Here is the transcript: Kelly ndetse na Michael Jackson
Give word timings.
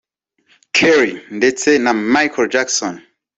Kelly 0.77 1.13
ndetse 1.37 1.69
na 1.83 1.91
Michael 2.13 2.47
Jackson 2.53 2.95